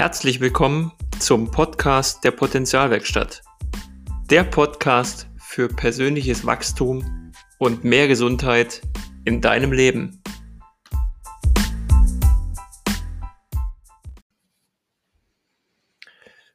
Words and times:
Herzlich 0.00 0.40
willkommen 0.40 0.92
zum 1.18 1.50
Podcast 1.50 2.24
der 2.24 2.30
Potenzialwerkstatt. 2.30 3.42
Der 4.30 4.44
Podcast 4.44 5.28
für 5.36 5.68
persönliches 5.68 6.46
Wachstum 6.46 7.34
und 7.58 7.84
mehr 7.84 8.08
Gesundheit 8.08 8.80
in 9.26 9.42
deinem 9.42 9.72
Leben. 9.72 10.22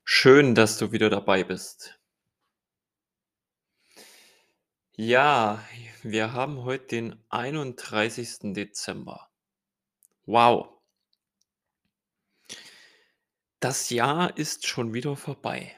Schön, 0.03 0.55
dass 0.55 0.79
du 0.79 0.91
wieder 0.91 1.11
dabei 1.11 1.43
bist. 1.43 1.99
Ja, 4.95 5.63
wir 6.01 6.33
haben 6.33 6.63
heute 6.63 6.87
den 6.87 7.23
31. 7.29 8.55
Dezember. 8.55 9.29
Wow. 10.25 10.74
Das 13.65 13.89
Jahr 13.89 14.37
ist 14.37 14.67
schon 14.67 14.93
wieder 14.93 15.15
vorbei. 15.15 15.75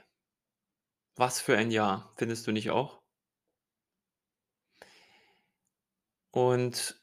Was 1.18 1.42
für 1.42 1.58
ein 1.58 1.70
Jahr, 1.70 2.14
findest 2.16 2.48
du 2.48 2.54
nicht 2.54 2.70
auch? 2.70 3.02
Und 6.32 7.02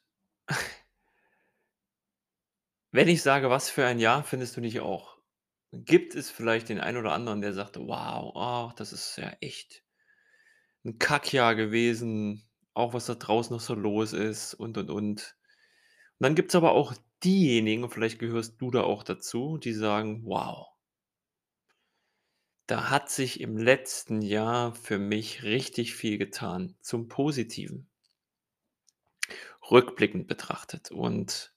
wenn 2.92 3.08
ich 3.08 3.20
sage: 3.20 3.50
„Was 3.50 3.68
für 3.68 3.84
ein 3.84 3.98
Jahr“, 3.98 4.22
findest 4.22 4.56
du 4.56 4.62
nicht 4.62 4.80
auch? 4.80 5.18
Gibt 5.72 6.14
es 6.14 6.30
vielleicht 6.30 6.70
den 6.70 6.80
einen 6.80 6.96
oder 6.96 7.12
anderen, 7.12 7.42
der 7.42 7.52
sagt: 7.52 7.76
„Wow, 7.78 8.32
oh, 8.34 8.72
das 8.76 8.92
ist 8.94 9.18
ja 9.18 9.36
echt 9.40 9.82
'n 10.84 10.98
Kackjahr 10.98 11.54
gewesen, 11.54 12.42
auch 12.74 12.94
was 12.94 13.04
da 13.06 13.14
draußen 13.16 13.54
noch 13.54 13.60
so 13.60 13.74
los 13.74 14.12
ist“ 14.14 14.54
und, 14.54 14.78
und, 14.78 14.88
und. 14.90 14.96
Und 15.18 15.34
dann 16.20 16.34
gibt's 16.36 16.54
aber 16.56 16.72
auch 16.72 16.94
diejenigen, 17.24 17.90
vielleicht 17.90 18.18
gehörst 18.20 18.60
du 18.60 18.70
da 18.72 18.82
auch 18.84 19.04
dazu, 19.04 19.58
die 19.58 19.74
sagen: 19.74 20.24
„Wow“ 20.26 20.73
da 22.66 22.90
hat 22.90 23.10
sich 23.10 23.40
im 23.40 23.56
letzten 23.58 24.22
Jahr 24.22 24.74
für 24.74 24.98
mich 24.98 25.42
richtig 25.42 25.94
viel 25.94 26.18
getan 26.18 26.76
zum 26.80 27.08
Positiven. 27.08 27.88
Rückblickend 29.70 30.26
betrachtet 30.26 30.90
und 30.90 31.54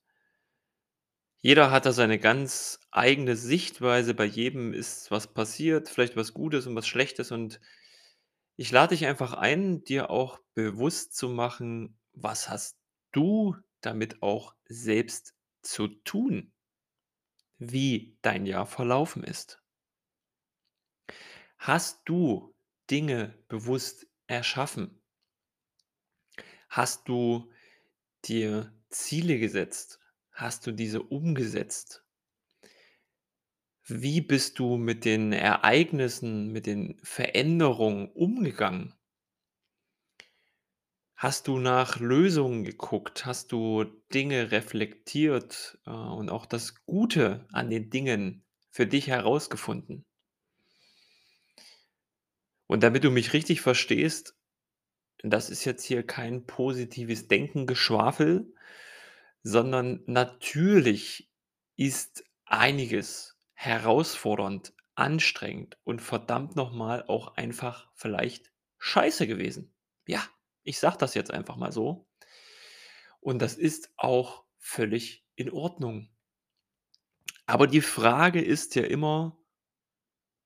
jeder 1.39 1.71
hat 1.71 1.85
da 1.85 1.93
seine 1.93 2.19
ganz 2.19 2.79
eigene 2.91 3.35
Sichtweise. 3.35 4.13
Bei 4.13 4.25
jedem 4.25 4.73
ist 4.73 5.11
was 5.11 5.33
passiert, 5.33 5.87
vielleicht 5.87 6.17
was 6.17 6.33
Gutes 6.33 6.67
und 6.67 6.75
was 6.75 6.87
Schlechtes. 6.87 7.31
Und 7.31 7.61
ich 8.55 8.71
lade 8.71 8.95
dich 8.95 9.05
einfach 9.05 9.33
ein, 9.33 9.83
dir 9.83 10.09
auch 10.09 10.39
bewusst 10.55 11.15
zu 11.15 11.29
machen, 11.29 11.97
was 12.13 12.49
hast 12.49 12.77
du 13.11 13.55
damit 13.81 14.21
auch 14.23 14.55
selbst 14.65 15.35
zu 15.61 15.87
tun, 15.87 16.51
wie 17.59 18.17
dein 18.21 18.45
Jahr 18.45 18.65
verlaufen 18.65 19.23
ist. 19.23 19.61
Hast 21.59 22.01
du 22.05 22.53
Dinge 22.89 23.33
bewusst 23.47 24.07
erschaffen? 24.27 25.01
Hast 26.69 27.07
du 27.07 27.49
dir 28.25 28.73
Ziele 28.89 29.39
gesetzt? 29.39 29.99
Hast 30.31 30.67
du 30.67 30.71
diese 30.71 31.01
umgesetzt? 31.03 32.03
Wie 33.89 34.21
bist 34.21 34.59
du 34.59 34.75
mit 34.75 35.05
den 35.05 35.31
Ereignissen, 35.31 36.51
mit 36.51 36.65
den 36.65 36.97
Veränderungen 37.03 38.09
umgegangen? 38.11 38.93
Hast 41.17 41.47
du 41.47 41.59
nach 41.59 41.99
Lösungen 41.99 42.63
geguckt? 42.63 43.25
Hast 43.25 43.51
du 43.51 43.83
Dinge 44.13 44.51
reflektiert, 44.51 45.79
äh, 45.85 45.89
und 45.89 46.29
auch 46.29 46.45
das 46.45 46.85
Gute 46.85 47.45
an 47.51 47.69
den 47.69 47.89
Dingen 47.89 48.45
für 48.69 48.87
dich 48.87 49.07
herausgefunden? 49.07 50.06
Und 52.67 52.83
damit 52.83 53.03
du 53.03 53.11
mich 53.11 53.33
richtig 53.33 53.61
verstehst, 53.61 54.35
das 55.23 55.49
ist 55.49 55.65
jetzt 55.65 55.83
hier 55.83 56.05
kein 56.05 56.45
positives 56.45 57.27
Denken-Geschwafel, 57.27 58.53
sondern 59.41 60.03
natürlich 60.05 61.31
ist 61.75 62.23
einiges 62.45 63.37
herausfordernd, 63.53 64.73
anstrengend 64.95 65.77
und 65.83 66.01
verdammt 66.01 66.55
noch 66.55 66.71
mal 66.71 67.03
auch 67.07 67.35
einfach 67.35 67.89
vielleicht 67.95 68.51
scheiße 68.77 69.27
gewesen. 69.27 69.73
Ja, 70.05 70.23
ich 70.63 70.79
sage 70.79 70.97
das 70.97 71.13
jetzt 71.13 71.31
einfach 71.31 71.55
mal 71.55 71.71
so. 71.71 72.07
Und 73.19 73.41
das 73.41 73.55
ist 73.55 73.91
auch 73.95 74.43
völlig 74.59 75.25
in 75.35 75.51
Ordnung. 75.51 76.09
Aber 77.45 77.67
die 77.67 77.81
Frage 77.81 78.41
ist 78.41 78.75
ja 78.75 78.83
immer: 78.83 79.37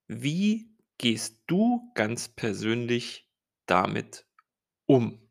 Wie 0.07 0.70
gehst 1.01 1.41
du 1.47 1.91
ganz 1.95 2.29
persönlich 2.29 3.29
damit 3.65 4.25
um? 4.85 5.29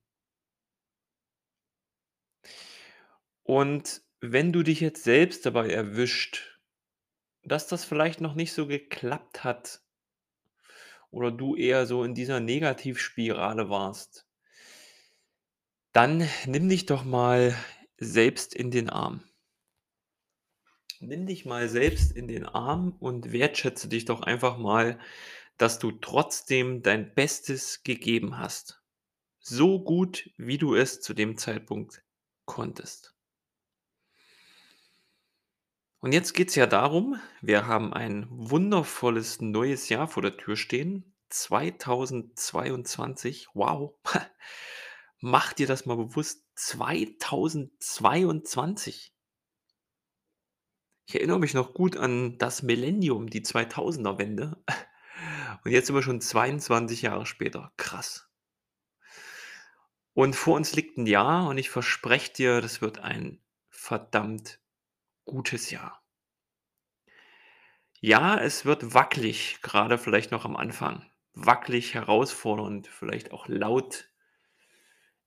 Und 3.42 4.02
wenn 4.20 4.52
du 4.52 4.62
dich 4.62 4.80
jetzt 4.80 5.02
selbst 5.02 5.46
dabei 5.46 5.70
erwischt, 5.70 6.60
dass 7.42 7.66
das 7.66 7.84
vielleicht 7.84 8.20
noch 8.20 8.34
nicht 8.34 8.52
so 8.52 8.66
geklappt 8.66 9.44
hat 9.44 9.82
oder 11.10 11.30
du 11.30 11.56
eher 11.56 11.86
so 11.86 12.04
in 12.04 12.14
dieser 12.14 12.40
Negativspirale 12.40 13.70
warst 13.70 14.30
dann 15.92 16.28
nimm 16.46 16.68
dich 16.68 16.86
doch 16.86 17.04
mal 17.04 17.54
selbst 17.98 18.54
in 18.54 18.70
den 18.70 18.90
Arm. 18.90 19.22
Nimm 21.00 21.26
dich 21.26 21.46
mal 21.46 21.68
selbst 21.68 22.12
in 22.12 22.28
den 22.28 22.44
Arm 22.44 22.94
und 23.00 23.32
wertschätze 23.32 23.88
dich 23.88 24.04
doch 24.04 24.22
einfach 24.22 24.58
mal, 24.58 24.98
dass 25.60 25.78
du 25.78 25.92
trotzdem 25.92 26.82
dein 26.82 27.14
Bestes 27.14 27.82
gegeben 27.82 28.38
hast. 28.38 28.82
So 29.40 29.84
gut, 29.84 30.30
wie 30.38 30.56
du 30.56 30.74
es 30.74 31.02
zu 31.02 31.12
dem 31.12 31.36
Zeitpunkt 31.36 32.02
konntest. 32.46 33.14
Und 35.98 36.12
jetzt 36.12 36.32
geht's 36.32 36.54
ja 36.54 36.66
darum, 36.66 37.20
wir 37.42 37.66
haben 37.66 37.92
ein 37.92 38.26
wundervolles 38.30 39.42
neues 39.42 39.90
Jahr 39.90 40.08
vor 40.08 40.22
der 40.22 40.38
Tür 40.38 40.56
stehen, 40.56 41.14
2022. 41.28 43.48
Wow. 43.52 43.96
Mach 45.20 45.52
dir 45.52 45.66
das 45.66 45.84
mal 45.84 45.98
bewusst, 45.98 46.46
2022. 46.54 49.12
Ich 51.06 51.16
erinnere 51.16 51.38
mich 51.38 51.52
noch 51.52 51.74
gut 51.74 51.98
an 51.98 52.38
das 52.38 52.62
Millennium, 52.62 53.28
die 53.28 53.42
2000er 53.42 54.16
Wende. 54.16 54.64
Und 55.64 55.72
jetzt 55.72 55.86
sind 55.86 55.96
wir 55.96 56.02
schon 56.02 56.20
22 56.20 57.02
Jahre 57.02 57.26
später. 57.26 57.72
Krass. 57.76 58.28
Und 60.14 60.36
vor 60.36 60.56
uns 60.56 60.74
liegt 60.74 60.98
'n 60.98 61.06
Jahr 61.06 61.48
und 61.48 61.58
ich 61.58 61.70
verspreche 61.70 62.32
dir, 62.32 62.60
das 62.60 62.80
wird 62.80 62.98
ein 62.98 63.40
verdammt 63.70 64.60
gutes 65.24 65.70
Jahr. 65.70 66.02
Ja, 68.02 68.38
es 68.38 68.64
wird 68.64 68.94
wackelig, 68.94 69.60
grade 69.62 69.98
vielleicht 69.98 70.30
noch 70.32 70.44
am 70.44 70.56
Anfang. 70.56 71.04
Wackelig, 71.34 71.94
herausfordernd, 71.94 72.86
vielleicht 72.86 73.32
auch 73.32 73.48
laut 73.48 74.08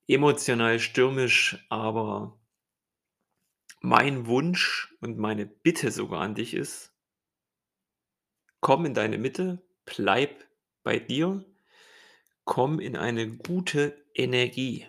emotional 0.07 0.79
stürmisch, 0.79 1.65
aber 1.69 2.39
mein 3.81 4.25
Wunsch 4.25 4.95
und 5.01 5.19
meine 5.19 5.45
Bitte 5.45 5.91
sogar 5.91 6.21
an 6.21 6.33
dich 6.35 6.53
ist 6.55 6.93
komm 8.63 8.85
in 8.85 8.93
deine 8.93 9.17
Mitte, 9.17 9.61
bleib 9.85 10.45
bei 10.83 10.99
dir, 10.99 11.45
komm 12.45 12.79
in 12.79 12.97
eine 12.97 13.29
gute 13.37 14.05
Energie. 14.15 14.87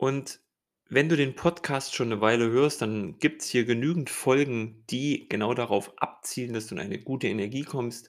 Und 0.00 0.40
wenn 0.88 1.08
du 1.08 1.16
den 1.16 1.34
Podcast 1.34 1.94
schon 1.94 2.08
'ne 2.08 2.20
Weile 2.20 2.48
hörst, 2.50 2.80
dann 2.82 3.18
gibt's 3.18 3.48
hier 3.48 3.64
genügend 3.64 4.08
Folgen, 4.10 4.84
die 4.88 5.28
genau 5.28 5.52
darauf 5.52 5.92
abzielen, 6.00 6.54
dass 6.54 6.68
du 6.68 6.76
in 6.76 6.80
eine 6.80 7.00
gute 7.00 7.26
Energie 7.26 7.64
kommst. 7.64 8.08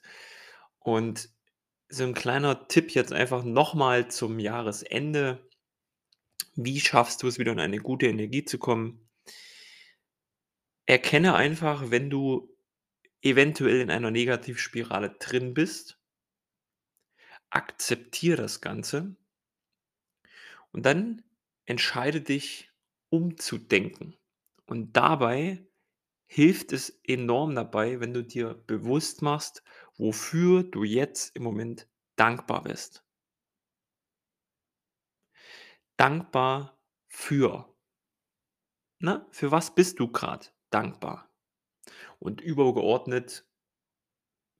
Und 0.78 1.30
so 1.88 2.04
'n 2.04 2.14
kleiner 2.14 2.68
Tipp 2.68 2.92
jetzt 2.92 3.12
einfach 3.12 3.44
noch 3.44 3.74
mal 3.74 4.08
zum 4.10 4.38
Jahresende. 4.38 5.40
Wie 6.56 6.80
schaffst 6.80 7.22
du 7.22 7.28
es, 7.28 7.38
wieder 7.38 7.52
in 7.52 7.60
eine 7.60 7.78
gute 7.78 8.06
Energie 8.06 8.44
zu 8.44 8.58
kommen? 8.58 9.06
Erkenne 10.88 11.34
einfach, 11.34 11.90
wenn 11.90 12.10
du 12.10 12.49
eventuell 13.22 13.80
in 13.80 13.90
einer 13.90 14.10
Negativspirale 14.10 15.16
drin 15.18 15.54
bist. 15.54 15.98
Akzeptiere 17.50 18.42
das 18.42 18.60
Ganze. 18.60 19.16
Und 20.72 20.86
dann 20.86 21.22
entscheide 21.64 22.20
dich 22.20 22.70
umzudenken. 23.10 24.16
Und 24.66 24.92
dabei 24.92 25.66
hilft 26.26 26.72
es 26.72 27.00
enorm 27.04 27.56
dabei, 27.56 27.98
wenn 28.00 28.14
du 28.14 28.22
dir 28.22 28.54
bewusst 28.54 29.20
machst, 29.20 29.64
wofür 29.96 30.62
du 30.62 30.84
jetzt 30.84 31.34
im 31.34 31.42
Moment 31.42 31.88
dankbar 32.16 32.62
bist. 32.62 33.04
Dankbar 35.96 36.78
für. 37.08 37.76
Ne? 39.00 39.26
Für 39.32 39.50
was 39.50 39.74
bist 39.74 39.98
du 39.98 40.08
grad 40.08 40.54
dankbar? 40.70 41.29
Und 42.20 42.40
übergeordnet, 42.40 43.44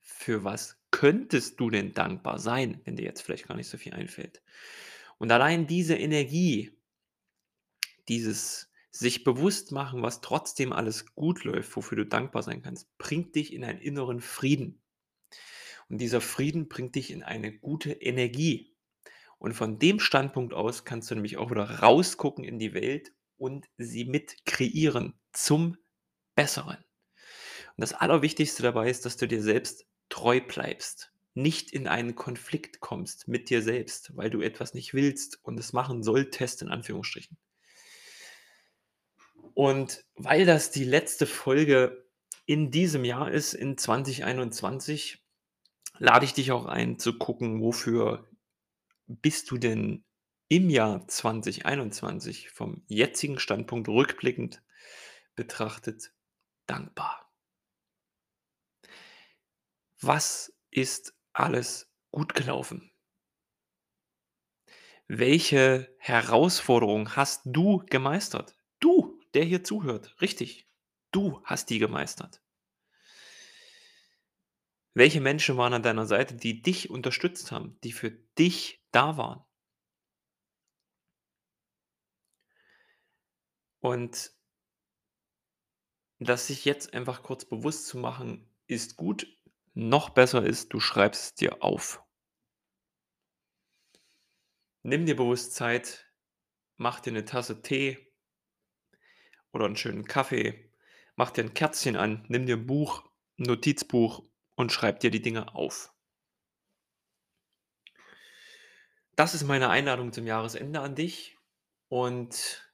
für 0.01 0.43
was 0.43 0.77
könntest 0.89 1.59
du 1.59 1.69
denn 1.69 1.93
dankbar 1.93 2.39
sein, 2.39 2.81
wenn 2.83 2.97
dir 2.97 3.05
jetzt 3.05 3.21
vielleicht 3.21 3.47
gar 3.47 3.55
nicht 3.55 3.69
so 3.69 3.77
viel 3.77 3.93
einfällt? 3.93 4.41
Und 5.17 5.31
allein 5.31 5.67
diese 5.67 5.95
Energie, 5.95 6.77
dieses 8.09 8.69
sich 8.89 9.23
bewusst 9.23 9.71
machen, 9.71 10.01
was 10.01 10.19
trotzdem 10.19 10.73
alles 10.73 11.15
gut 11.15 11.45
läuft, 11.45 11.73
wofür 11.75 11.97
du 11.97 12.05
dankbar 12.05 12.43
sein 12.43 12.61
kannst, 12.61 12.97
bringt 12.97 13.35
dich 13.35 13.53
in 13.53 13.63
einen 13.63 13.79
inneren 13.79 14.19
Frieden. 14.19 14.81
Und 15.87 15.99
dieser 15.99 16.21
Frieden 16.21 16.67
bringt 16.67 16.95
dich 16.95 17.11
in 17.11 17.23
eine 17.23 17.57
gute 17.57 17.93
Energie. 17.93 18.75
Und 19.37 19.53
von 19.53 19.79
dem 19.79 19.99
Standpunkt 19.99 20.53
aus 20.53 20.83
kannst 20.83 21.09
du 21.09 21.15
nämlich 21.15 21.37
auch 21.37 21.51
wieder 21.51 21.79
rausgucken 21.79 22.43
in 22.43 22.59
die 22.59 22.73
Welt 22.73 23.13
und 23.37 23.67
sie 23.77 24.05
mit 24.05 24.45
kreieren 24.45 25.13
zum 25.31 25.77
Besseren. 26.35 26.77
Das 27.81 27.93
Allerwichtigste 27.93 28.61
dabei 28.61 28.91
ist, 28.91 29.07
dass 29.07 29.17
du 29.17 29.27
dir 29.27 29.41
selbst 29.41 29.87
treu 30.09 30.39
bleibst, 30.39 31.11
nicht 31.33 31.71
in 31.71 31.87
einen 31.87 32.13
Konflikt 32.13 32.79
kommst 32.79 33.27
mit 33.27 33.49
dir 33.49 33.63
selbst, 33.63 34.15
weil 34.15 34.29
du 34.29 34.41
etwas 34.41 34.75
nicht 34.75 34.93
willst 34.93 35.43
und 35.43 35.59
es 35.59 35.73
machen 35.73 36.03
solltest, 36.03 36.61
in 36.61 36.69
Anführungsstrichen. 36.69 37.37
Und 39.55 40.05
weil 40.13 40.45
das 40.45 40.69
die 40.69 40.83
letzte 40.83 41.25
Folge 41.25 42.05
in 42.45 42.69
diesem 42.69 43.03
Jahr 43.03 43.31
ist, 43.31 43.55
in 43.55 43.79
2021, 43.79 45.25
lade 45.97 46.25
ich 46.25 46.33
dich 46.33 46.51
auch 46.51 46.67
ein 46.67 46.99
zu 46.99 47.17
gucken, 47.17 47.61
wofür 47.61 48.29
bist 49.07 49.49
du 49.49 49.57
denn 49.57 50.03
im 50.49 50.69
Jahr 50.69 51.07
2021 51.07 52.51
vom 52.51 52.83
jetzigen 52.85 53.39
Standpunkt 53.39 53.89
rückblickend 53.89 54.61
betrachtet 55.35 56.13
dankbar. 56.67 57.30
Was 60.03 60.51
ist 60.71 61.13
alles 61.31 61.93
gut 62.09 62.33
gelaufen? 62.33 62.91
Welche 65.07 65.95
Herausforderung 65.99 67.15
hast 67.15 67.41
du 67.45 67.85
gemeistert? 67.85 68.55
Du, 68.79 69.21
der 69.35 69.43
hier 69.43 69.63
zuhört, 69.63 70.19
richtig. 70.19 70.67
Du 71.11 71.43
hast 71.43 71.69
die 71.69 71.77
gemeistert. 71.77 72.41
Welche 74.95 75.21
Menschen 75.21 75.57
waren 75.57 75.73
an 75.73 75.83
deiner 75.83 76.07
Seite, 76.07 76.35
die 76.35 76.63
dich 76.63 76.89
unterstützt 76.89 77.51
haben, 77.51 77.79
die 77.83 77.91
für 77.91 78.09
dich 78.09 78.83
da 78.91 79.17
waren? 79.17 79.45
Und 83.81 84.31
das 86.19 86.47
sich 86.47 86.65
jetzt 86.65 86.93
einfach 86.93 87.21
kurz 87.21 87.45
bewusst 87.45 87.85
zu 87.85 87.99
machen, 87.99 88.49
ist 88.65 88.97
gut. 88.97 89.27
Noch 89.73 90.09
besser 90.09 90.43
ist, 90.45 90.73
du 90.73 90.79
schreibst 90.79 91.23
es 91.23 91.33
dir 91.35 91.63
auf. 91.63 92.03
Nimm 94.83 95.05
dir 95.05 95.15
bewusst 95.15 95.53
Zeit, 95.53 96.11
mach 96.77 96.99
dir 96.99 97.11
eine 97.11 97.23
Tasse 97.23 97.61
Tee 97.61 98.11
oder 99.53 99.65
einen 99.65 99.77
schönen 99.77 100.05
Kaffee, 100.05 100.71
mach 101.15 101.31
dir 101.31 101.43
ein 101.43 101.53
Kerzchen 101.53 101.95
an, 101.95 102.25
nimm 102.27 102.45
dir 102.45 102.57
ein 102.57 102.65
Buch, 102.65 103.03
ein 103.37 103.43
Notizbuch 103.43 104.23
und 104.55 104.71
schreib 104.71 104.99
dir 104.99 105.11
die 105.11 105.21
Dinge 105.21 105.55
auf. 105.55 105.93
Das 109.15 109.33
ist 109.33 109.43
meine 109.43 109.69
Einladung 109.69 110.11
zum 110.11 110.25
Jahresende 110.25 110.81
an 110.81 110.95
dich 110.95 111.37
und 111.89 112.70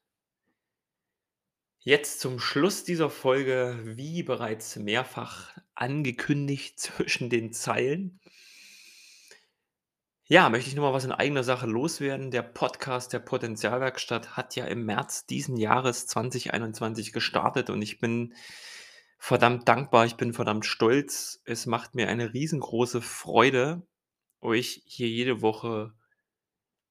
Jetzt 1.88 2.20
zum 2.20 2.38
Schluss 2.38 2.84
dieser 2.84 3.10
Folge, 3.10 3.80
wie 3.82 4.22
bereits 4.22 4.76
mehrfach 4.76 5.58
angekündigt 5.74 6.78
zwischen 6.82 7.30
den 7.30 7.54
Zeilen. 7.54 8.20
Ja, 10.26 10.50
möchte 10.50 10.70
ich 10.70 10.76
noch 10.76 10.84
mal 10.84 10.92
was 10.92 11.06
in 11.06 11.14
eigener 11.14 11.46
Sache 11.46 11.66
loswerden. 11.66 12.30
Der 12.30 12.42
Podcast 12.42 13.14
der 13.14 13.20
Potenzialwerkstatt 13.20 14.36
hat 14.36 14.58
ja 14.58 14.66
im 14.66 14.84
März 14.84 15.28
diesen 15.28 15.56
Jahres 15.56 16.08
2021 16.08 17.14
gestartet 17.14 17.70
und 17.70 17.82
ich 17.82 18.00
bin 18.00 18.34
verdammt 19.18 19.70
dankbar, 19.70 20.06
ich 20.06 20.18
bin 20.18 20.34
verdammt 20.34 20.66
stolz. 20.66 21.42
Es 21.46 21.68
macht 21.68 21.96
mir 21.96 22.10
eine 22.10 22.34
riesengroße 22.34 23.02
Freude, 23.02 23.88
euch 24.42 24.84
hier 24.86 25.08
jede 25.08 25.42
Woche 25.42 25.94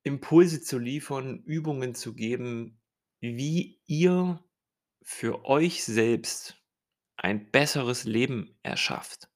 Impulse 0.05 0.63
zu 0.63 0.79
liefern, 0.79 1.43
Übungen 1.45 1.95
zu 1.95 2.15
geben, 2.15 2.81
wie 3.21 3.79
ihr 3.85 4.43
für 5.09 5.45
euch 5.45 5.85
selbst 5.85 6.61
ein 7.17 7.53
besseres 7.53 8.03
Leben 8.03 8.59
erschafft. 8.65 9.31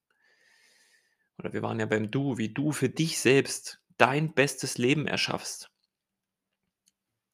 Oder 1.38 1.52
wir 1.52 1.62
waren 1.62 1.78
ja 1.78 1.86
beim 1.86 2.10
Du, 2.10 2.38
wie 2.38 2.52
du 2.52 2.72
für 2.72 2.88
dich 2.88 3.20
selbst 3.20 3.80
dein 3.96 4.34
bestes 4.34 4.78
Leben 4.78 5.06
erschaffst. 5.06 5.70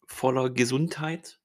Voller 0.07 0.51
Gesundheit, 0.51 1.41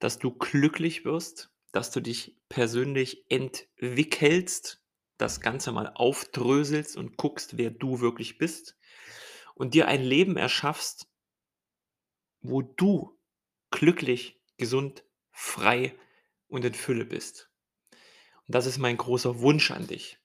dass 0.00 0.18
du 0.18 0.36
glücklich 0.36 1.04
wirst, 1.04 1.52
dass 1.70 1.92
du 1.92 2.00
dich 2.00 2.36
persönlich 2.48 3.24
entwickelst, 3.30 4.82
das 5.18 5.40
Ganze 5.40 5.70
mal 5.70 5.92
aufdröselst 5.94 6.96
und 6.96 7.16
guckst, 7.16 7.56
wer 7.56 7.70
du 7.70 8.00
wirklich 8.00 8.38
bist 8.38 8.76
und 9.54 9.74
dir 9.74 9.86
ein 9.86 10.02
Leben 10.02 10.36
erschaffst, 10.36 11.08
wo 12.40 12.60
du 12.60 13.16
glücklich, 13.70 14.42
gesund 14.56 15.04
frei 15.32 15.98
und 16.48 16.64
in 16.64 16.74
Fülle 16.74 17.04
bist. 17.04 17.50
Und 18.46 18.54
das 18.54 18.66
ist 18.66 18.78
mein 18.78 18.96
großer 18.96 19.40
Wunsch 19.40 19.70
an 19.70 19.86
dich. 19.86 20.18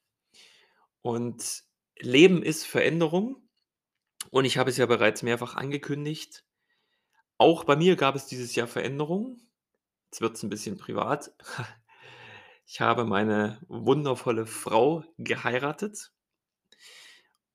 Und 1.01 1.63
Leben 1.97 2.43
ist 2.43 2.65
Veränderung. 2.65 3.47
Und 4.29 4.45
ich 4.45 4.57
habe 4.57 4.69
es 4.69 4.77
ja 4.77 4.85
bereits 4.85 5.23
mehrfach 5.23 5.55
angekündigt. 5.55 6.43
Auch 7.37 7.63
bei 7.63 7.75
mir 7.75 7.95
gab 7.95 8.15
es 8.15 8.25
dieses 8.25 8.55
Jahr 8.55 8.67
Veränderungen. 8.67 9.49
Jetzt 10.05 10.21
wird 10.21 10.35
es 10.35 10.43
ein 10.43 10.49
bisschen 10.49 10.77
privat. 10.77 11.31
Ich 12.69 12.81
habe 12.81 13.05
meine 13.05 13.61
wundervolle 13.69 14.45
Frau 14.45 15.05
geheiratet 15.17 16.11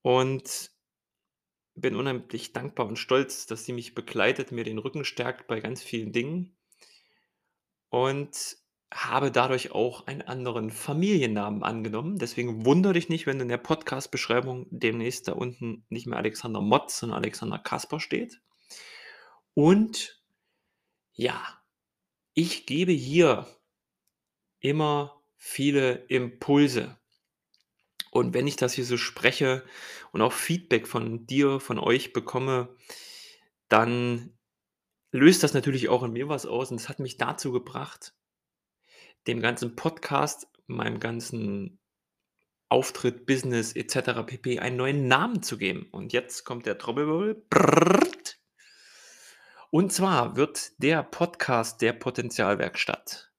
und 0.00 0.70
bin 1.74 1.96
unheimlich 1.96 2.54
dankbar 2.54 2.86
und 2.86 2.96
stolz, 2.96 3.44
dass 3.44 3.66
sie 3.66 3.74
mich 3.74 3.94
begleitet, 3.94 4.52
mir 4.52 4.64
den 4.64 4.78
Rücken 4.78 5.04
stärkt 5.04 5.48
bei 5.48 5.60
ganz 5.60 5.82
vielen 5.82 6.12
Dingen 6.12 6.56
und 7.92 8.56
habe 8.90 9.30
dadurch 9.30 9.72
auch 9.72 10.06
einen 10.06 10.22
anderen 10.22 10.70
Familiennamen 10.70 11.62
angenommen. 11.62 12.18
Deswegen 12.18 12.64
wundere 12.64 12.94
dich 12.94 13.10
nicht, 13.10 13.26
wenn 13.26 13.38
in 13.38 13.48
der 13.48 13.58
Podcast-Beschreibung 13.58 14.66
demnächst 14.70 15.28
da 15.28 15.32
unten 15.32 15.84
nicht 15.90 16.06
mehr 16.06 16.16
Alexander 16.16 16.62
Motz, 16.62 16.98
sondern 16.98 17.18
Alexander 17.18 17.58
Kasper 17.58 18.00
steht. 18.00 18.40
Und 19.52 20.22
ja, 21.12 21.62
ich 22.32 22.64
gebe 22.64 22.92
hier 22.92 23.46
immer 24.60 25.22
viele 25.36 26.06
Impulse. 26.08 26.98
Und 28.10 28.32
wenn 28.32 28.46
ich 28.46 28.56
das 28.56 28.72
hier 28.72 28.86
so 28.86 28.96
spreche 28.96 29.66
und 30.12 30.22
auch 30.22 30.32
Feedback 30.32 30.88
von 30.88 31.26
dir, 31.26 31.60
von 31.60 31.78
euch 31.78 32.14
bekomme, 32.14 32.74
dann 33.68 34.34
löst 35.12 35.42
das 35.42 35.54
natürlich 35.54 35.88
auch 35.88 36.02
in 36.02 36.12
mir 36.12 36.28
was 36.28 36.44
aus 36.46 36.70
und 36.70 36.80
es 36.80 36.88
hat 36.88 36.98
mich 36.98 37.18
dazu 37.18 37.52
gebracht, 37.52 38.14
dem 39.26 39.40
ganzen 39.40 39.76
Podcast, 39.76 40.48
meinem 40.66 40.98
ganzen 40.98 41.78
Auftritt, 42.68 43.26
Business 43.26 43.74
etc. 43.74 44.24
pp. 44.26 44.58
einen 44.58 44.76
neuen 44.76 45.06
Namen 45.06 45.42
zu 45.42 45.58
geben. 45.58 45.86
Und 45.92 46.14
jetzt 46.14 46.44
kommt 46.44 46.66
der 46.66 46.78
Trommelwirbel. 46.78 47.36
Und 49.70 49.92
zwar 49.92 50.36
wird 50.36 50.72
der 50.82 51.02
Podcast 51.02 51.82
der 51.82 51.92
Potenzialwerkstatt 51.92 53.30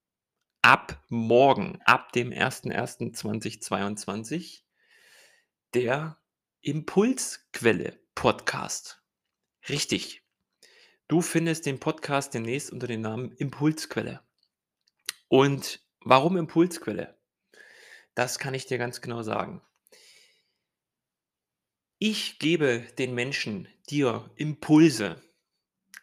ab 0.62 1.04
morgen, 1.10 1.80
ab 1.86 2.12
dem 2.14 2.32
01.01.2022, 2.32 4.62
der 5.74 6.20
Impulsquelle 6.62 8.00
Podcast. 8.16 9.04
Richtig, 9.68 10.23
Du 11.08 11.22
findest 11.22 11.66
den 11.66 11.80
Podcast 11.80 12.34
demnächst 12.34 12.72
unter 12.72 12.88
dem 12.88 13.02
Namen 13.02 13.34
Impulsquelle. 13.34 14.22
Und 15.28 15.82
warum 16.00 16.38
Impulsquelle? 16.38 17.18
Das 18.16 18.40
kann 18.40 18.54
ich 18.54 18.68
dir 18.68 18.78
ganz 18.78 19.02
genau 19.02 19.22
sagen. 19.22 19.62
Ich 22.00 22.40
gebe 22.40 22.86
den 22.98 23.14
Menschen, 23.16 23.68
dir 23.90 24.30
Impulse. 24.36 25.22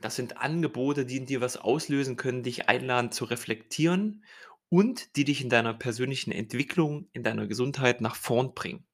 Das 0.00 0.16
sind 0.16 0.38
Angebote, 0.38 1.04
die 1.04 1.18
in 1.18 1.26
dir 1.26 1.40
was 1.40 1.56
auslösen 1.56 2.16
können, 2.16 2.42
dich 2.42 2.68
einladen 2.68 3.12
zu 3.12 3.24
reflektieren 3.24 4.24
und 4.68 5.16
die 5.16 5.24
dich 5.24 5.42
in 5.42 5.50
deiner 5.50 5.74
persönlichen 5.74 6.32
Entwicklung, 6.32 7.08
in 7.12 7.22
deiner 7.22 7.46
Gesundheit 7.46 8.00
nach 8.00 8.16
vorn 8.16 8.54
bringen. 8.54 8.86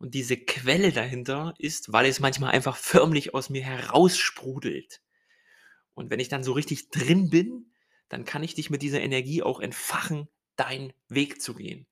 Und 0.00 0.14
diese 0.14 0.38
Quelle 0.38 0.92
dahinter 0.92 1.52
ist, 1.58 1.92
weil 1.92 2.06
es 2.06 2.20
manchmal 2.20 2.52
einfach 2.52 2.78
förmlich 2.78 3.34
aus 3.34 3.50
mir 3.50 3.62
heraussprudelt. 3.62 5.02
Und 5.92 6.08
wenn 6.08 6.20
ich 6.20 6.30
dann 6.30 6.42
so 6.42 6.52
richtig 6.52 6.88
drin 6.88 7.28
bin, 7.28 7.70
dann 8.08 8.24
kann 8.24 8.42
ich 8.42 8.54
dich 8.54 8.70
mit 8.70 8.80
dieser 8.80 9.02
Energie 9.02 9.42
auch 9.42 9.60
entfachen, 9.60 10.26
deinen 10.56 10.94
Weg 11.08 11.42
zu 11.42 11.54
gehen. 11.54 11.86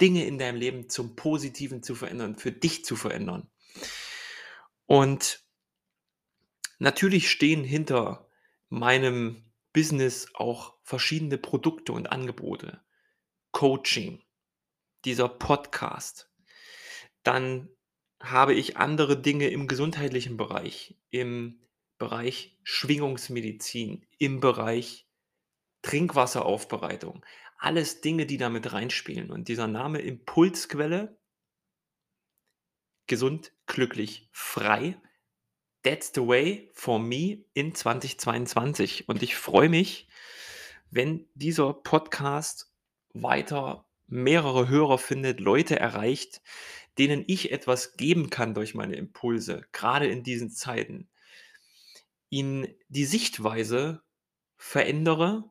Dinge 0.00 0.26
in 0.26 0.38
deinem 0.38 0.60
Leben 0.60 0.88
zum 0.88 1.16
Positiven 1.16 1.82
zu 1.82 1.96
verändern, 1.96 2.36
für 2.36 2.52
dich 2.52 2.84
zu 2.84 2.94
verändern. 2.94 3.50
Und 4.86 5.44
natürlich 6.78 7.32
stehen 7.32 7.64
hinter 7.64 8.28
meinem 8.68 9.44
Business 9.72 10.28
auch 10.34 10.76
verschiedene 10.84 11.36
Produkte 11.36 11.92
und 11.92 12.12
Angebote. 12.12 12.80
Coaching, 13.50 14.22
dieser 15.04 15.28
Podcast. 15.28 16.29
Dann 17.22 17.68
habe 18.20 18.54
ich 18.54 18.76
andere 18.76 19.20
Dinge 19.20 19.48
im 19.48 19.66
gesundheitlichen 19.66 20.36
Bereich, 20.36 20.96
im 21.10 21.60
Bereich 21.98 22.58
Schwingungsmedizin, 22.62 24.06
im 24.18 24.40
Bereich 24.40 25.06
Trinkwasseraufbereitung. 25.82 27.24
Alles 27.58 28.00
Dinge, 28.00 28.26
die 28.26 28.36
damit 28.36 28.72
reinspielen. 28.72 29.30
Und 29.30 29.48
dieser 29.48 29.66
Name 29.66 30.00
Impulsquelle, 30.00 31.18
gesund, 33.06 33.52
glücklich, 33.66 34.28
frei, 34.32 35.00
that's 35.82 36.12
the 36.14 36.26
way 36.26 36.70
for 36.74 36.98
me 36.98 37.44
in 37.54 37.74
2022. 37.74 39.08
Und 39.08 39.22
ich 39.22 39.36
freue 39.36 39.68
mich, 39.68 40.08
wenn 40.90 41.28
dieser 41.34 41.72
Podcast 41.72 42.72
weiter 43.12 43.86
mehrere 44.06 44.68
Hörer 44.68 44.98
findet, 44.98 45.40
Leute 45.40 45.78
erreicht, 45.78 46.42
denen 47.00 47.24
ich 47.26 47.50
etwas 47.50 47.96
geben 47.96 48.28
kann 48.28 48.52
durch 48.52 48.74
meine 48.74 48.94
Impulse, 48.94 49.66
gerade 49.72 50.06
in 50.06 50.22
diesen 50.22 50.50
Zeiten, 50.50 51.08
ihnen 52.28 52.68
die 52.88 53.06
Sichtweise 53.06 54.02
verändere, 54.58 55.48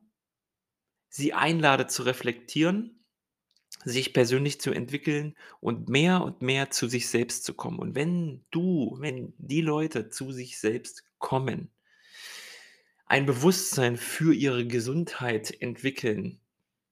sie 1.08 1.32
einlade 1.32 1.88
zu 1.88 2.04
reflektieren, 2.04 3.04
sich 3.84 4.12
persönlich 4.12 4.60
zu 4.60 4.70
entwickeln 4.70 5.36
und 5.58 5.88
mehr 5.88 6.22
und 6.22 6.40
mehr 6.40 6.70
zu 6.70 6.86
sich 6.86 7.08
selbst 7.08 7.42
zu 7.42 7.54
kommen. 7.54 7.80
Und 7.80 7.96
wenn 7.96 8.44
du, 8.52 8.96
wenn 9.00 9.34
die 9.38 9.60
Leute 9.60 10.08
zu 10.08 10.30
sich 10.30 10.60
selbst 10.60 11.02
kommen, 11.18 11.72
ein 13.06 13.26
Bewusstsein 13.26 13.96
für 13.96 14.32
ihre 14.32 14.68
Gesundheit 14.68 15.60
entwickeln, 15.60 16.38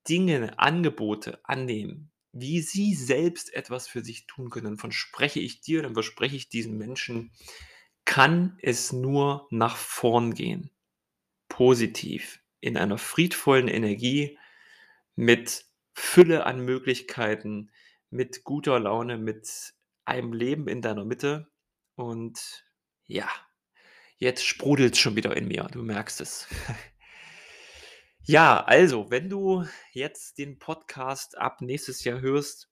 Dinge, 0.08 0.58
Angebote 0.58 1.38
annehmen, 1.44 2.10
wie 2.40 2.60
sie 2.60 2.94
selbst 2.94 3.52
etwas 3.54 3.88
für 3.88 4.02
sich 4.02 4.26
tun 4.26 4.50
können, 4.50 4.66
dann 4.66 4.78
verspreche 4.78 5.40
ich 5.40 5.60
dir, 5.60 5.82
dann 5.82 5.94
verspreche 5.94 6.36
ich 6.36 6.48
diesen 6.48 6.76
Menschen, 6.76 7.32
kann 8.04 8.58
es 8.62 8.92
nur 8.92 9.46
nach 9.50 9.76
vorn 9.76 10.34
gehen. 10.34 10.70
Positiv, 11.48 12.40
in 12.60 12.76
einer 12.76 12.98
friedvollen 12.98 13.68
Energie, 13.68 14.38
mit 15.14 15.66
Fülle 15.92 16.46
an 16.46 16.64
Möglichkeiten, 16.64 17.70
mit 18.10 18.44
guter 18.44 18.78
Laune, 18.78 19.18
mit 19.18 19.74
einem 20.04 20.32
Leben 20.32 20.68
in 20.68 20.80
deiner 20.80 21.04
Mitte. 21.04 21.50
Und 21.96 22.64
ja, 23.06 23.28
jetzt 24.16 24.44
sprudelt 24.46 24.94
es 24.94 25.00
schon 25.00 25.16
wieder 25.16 25.36
in 25.36 25.48
mir, 25.48 25.64
du 25.64 25.82
merkst 25.82 26.20
es. 26.20 26.48
Ja, 28.30 28.62
also, 28.62 29.10
wenn 29.10 29.30
du 29.30 29.64
jetzt 29.92 30.36
den 30.36 30.58
Podcast 30.58 31.38
ab 31.38 31.62
nächstes 31.62 32.04
Jahr 32.04 32.20
hörst, 32.20 32.68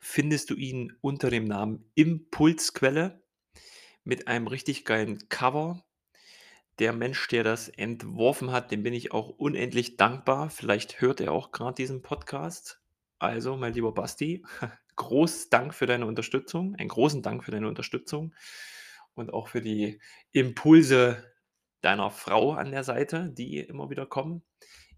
findest 0.00 0.50
du 0.50 0.56
ihn 0.56 0.96
unter 1.00 1.30
dem 1.30 1.44
Namen 1.44 1.88
Impulsquelle 1.94 3.22
mit 4.02 4.26
einem 4.26 4.48
richtig 4.48 4.84
geilen 4.84 5.28
Cover. 5.28 5.84
Der 6.80 6.92
Mensch, 6.92 7.28
der 7.28 7.44
das 7.44 7.68
entworfen 7.68 8.50
hat, 8.50 8.72
dem 8.72 8.82
bin 8.82 8.94
ich 8.94 9.12
auch 9.12 9.28
unendlich 9.28 9.96
dankbar. 9.96 10.50
Vielleicht 10.50 11.00
hört 11.00 11.20
er 11.20 11.30
auch 11.30 11.52
gerade 11.52 11.76
diesen 11.76 12.02
Podcast. 12.02 12.80
Also, 13.20 13.56
mein 13.56 13.74
lieber 13.74 13.94
Basti, 13.94 14.44
groß 14.96 15.50
Dank 15.50 15.72
für 15.72 15.86
deine 15.86 16.06
Unterstützung, 16.06 16.74
einen 16.74 16.88
großen 16.88 17.22
Dank 17.22 17.44
für 17.44 17.52
deine 17.52 17.68
Unterstützung 17.68 18.34
und 19.14 19.32
auch 19.32 19.46
für 19.46 19.60
die 19.60 20.00
Impulse 20.32 21.32
deiner 21.80 22.10
Frau 22.10 22.54
an 22.54 22.72
der 22.72 22.82
Seite, 22.82 23.30
die 23.30 23.60
immer 23.60 23.88
wieder 23.88 24.06
kommen 24.06 24.42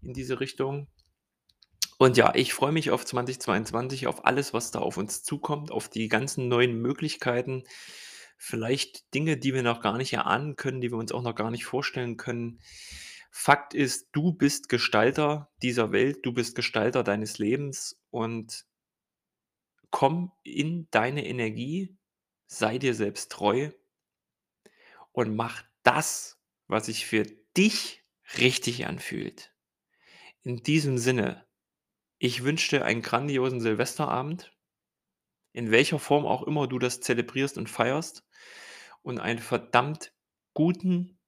in 0.07 0.13
diese 0.13 0.39
Richtung. 0.39 0.87
Und 1.97 2.17
ja, 2.17 2.33
ich 2.35 2.53
freue 2.53 2.71
mich 2.71 2.91
auf 2.91 3.05
2022, 3.05 4.07
auf 4.07 4.25
alles, 4.25 4.53
was 4.53 4.71
da 4.71 4.79
auf 4.79 4.97
uns 4.97 5.23
zukommt, 5.23 5.71
auf 5.71 5.89
die 5.89 6.07
ganzen 6.07 6.47
neuen 6.47 6.79
Möglichkeiten, 6.81 7.63
vielleicht 8.37 9.13
Dinge, 9.13 9.37
die 9.37 9.53
wir 9.53 9.63
noch 9.63 9.81
gar 9.81 9.97
nicht 9.97 10.13
erahnen 10.13 10.55
können, 10.55 10.79
die 10.79 10.91
wir 10.91 10.97
uns 10.97 11.11
auch 11.11 11.23
noch 11.23 11.35
gar 11.35 11.51
nicht 11.51 11.65
vorstellen 11.65 12.17
können. 12.17 12.59
Fakt 13.31 13.73
ist, 13.73 14.09
du 14.11 14.31
bist 14.31 14.69
Gestalter 14.69 15.49
dieser 15.61 15.91
Welt, 15.91 16.19
du 16.23 16.33
bist 16.33 16.55
Gestalter 16.55 17.03
deines 17.03 17.39
Lebens 17.39 17.99
und 18.11 18.65
komm 19.89 20.31
in 20.43 20.87
deine 20.91 21.25
Energie, 21.25 21.97
sei 22.45 22.77
dir 22.77 22.93
selbst 22.93 23.31
treu 23.31 23.71
und 25.11 25.35
mach 25.35 25.63
das, 25.83 26.39
was 26.67 26.85
sich 26.85 27.05
für 27.05 27.23
dich 27.55 28.03
richtig 28.37 28.85
anfühlt. 28.85 29.51
In 30.47 30.63
diesem 30.63 30.97
Sinne, 30.97 31.45
ich 32.19 32.45
wünsche 32.45 32.77
dir 32.77 32.85
einen 32.85 33.01
grandiosen 33.01 33.59
Silvesterabend, 33.59 34.55
in 35.51 35.71
welcher 35.71 35.99
Form 35.99 36.25
auch 36.25 36.43
immer 36.43 36.67
du 36.67 36.79
das 36.79 37.01
zelebrierst 37.01 37.57
und 37.57 37.69
feierst, 37.69 38.25
und 39.01 39.19
einen 39.19 39.39
verdammt 39.39 40.13
guten, 40.53 41.19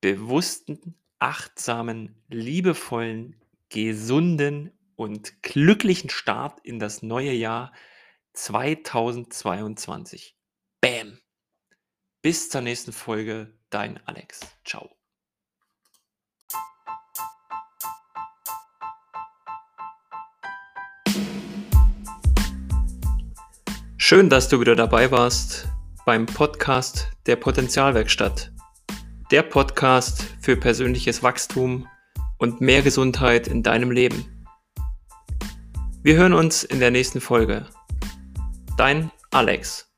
bewussten, 0.00 0.96
achtsamen, 1.20 2.20
liebevollen, 2.30 3.40
gesunden 3.68 4.76
und 4.96 5.40
glücklichen 5.44 6.10
Start 6.10 6.58
in 6.64 6.80
das 6.80 7.00
neue 7.00 7.30
Jahr 7.30 7.72
2022. 8.32 10.36
Bam! 10.80 11.20
Bis 12.22 12.48
zur 12.48 12.62
nächsten 12.62 12.92
Folge, 12.92 13.56
dein 13.70 14.04
Alex. 14.04 14.40
Ciao. 14.64 14.96
Schön, 24.12 24.28
dass 24.28 24.50
du 24.50 24.60
wieder 24.60 24.76
dabei 24.76 25.10
warst 25.10 25.66
beim 26.04 26.26
Podcast 26.26 27.08
der 27.24 27.36
Potenzialwerkstatt. 27.36 28.52
Der 29.30 29.42
Podcast 29.42 30.26
für 30.42 30.54
persönliches 30.54 31.22
Wachstum 31.22 31.88
und 32.36 32.60
mehr 32.60 32.82
Gesundheit 32.82 33.48
in 33.48 33.62
deinem 33.62 33.90
Leben. 33.90 34.46
Wir 36.02 36.16
hören 36.16 36.34
uns 36.34 36.62
in 36.62 36.78
der 36.78 36.90
nächsten 36.90 37.22
Folge. 37.22 37.64
Dein 38.76 39.10
Alex. 39.30 39.90